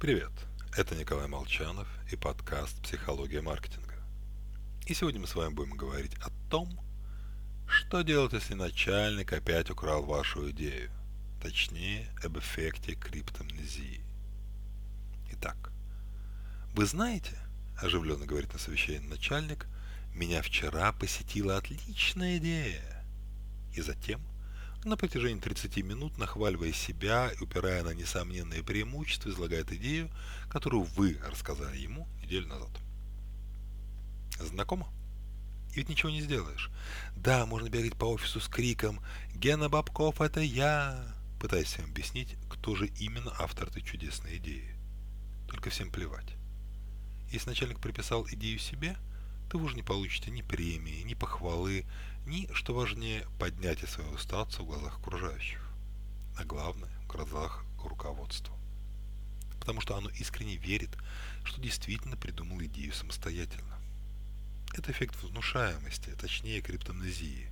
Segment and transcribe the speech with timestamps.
[0.00, 0.30] Привет,
[0.76, 3.96] это Николай Молчанов и подкаст «Психология маркетинга».
[4.86, 6.78] И сегодня мы с вами будем говорить о том,
[7.66, 10.92] что делать, если начальник опять украл вашу идею,
[11.42, 14.00] точнее, об эффекте криптомнезии.
[15.32, 15.72] Итак,
[16.74, 17.36] вы знаете,
[17.76, 19.66] оживленно говорит на совещании начальник,
[20.14, 23.04] меня вчера посетила отличная идея.
[23.74, 24.20] И затем–
[24.84, 30.10] на протяжении 30 минут, нахваливая себя и упирая на несомненные преимущества, излагает идею,
[30.48, 32.70] которую вы рассказали ему неделю назад.
[34.40, 34.88] Знакомо?
[35.72, 36.70] И ведь ничего не сделаешь.
[37.16, 39.00] Да, можно бегать по офису с криком
[39.34, 44.74] «Гена Бабков, это я!» пытаясь всем объяснить, кто же именно автор этой чудесной идеи.
[45.48, 46.34] Только всем плевать.
[47.30, 48.96] Если начальник приписал идею себе–
[49.48, 51.86] то вы уже не получите ни премии, ни похвалы,
[52.28, 55.66] ни, что важнее, поднятия своего статуса в глазах окружающих.
[56.36, 58.54] А главное, в глазах руководства.
[59.58, 60.90] Потому что оно искренне верит,
[61.44, 63.78] что действительно придумал идею самостоятельно.
[64.74, 67.48] Это эффект внушаемости, точнее криптомнезии.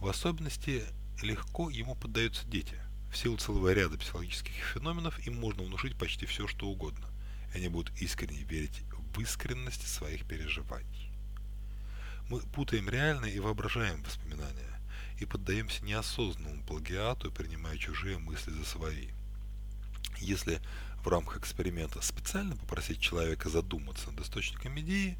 [0.00, 0.84] В особенности
[1.22, 2.76] легко ему поддаются дети.
[3.12, 7.06] В силу целого ряда психологических феноменов им можно внушить почти все, что угодно.
[7.54, 8.82] И они будут искренне верить
[9.14, 11.11] в искренность своих переживаний.
[12.32, 14.80] Мы путаем реальные и воображаем воспоминания
[15.20, 19.08] и поддаемся неосознанному плагиату, принимая чужие мысли за свои.
[20.16, 20.58] Если
[21.04, 25.18] в рамках эксперимента специально попросить человека задуматься над источником идеи,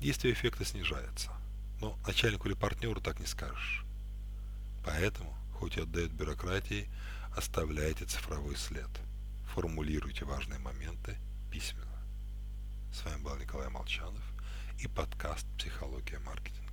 [0.00, 1.30] действие эффекта снижается.
[1.80, 3.84] Но начальнику или партнеру так не скажешь.
[4.84, 6.88] Поэтому, хоть и отдает бюрократии,
[7.36, 8.90] оставляйте цифровой след.
[9.54, 11.18] Формулируйте важные моменты
[11.52, 12.02] письменно.
[12.92, 14.24] С вами был Николай Молчанов
[14.80, 16.67] и подкаст «Психология маркетинга».